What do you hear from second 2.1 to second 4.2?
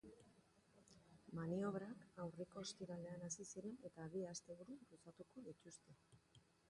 aurreko ostiralean hasi ziren eta